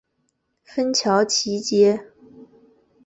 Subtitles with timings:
[0.63, 2.07] 芬乔奇街。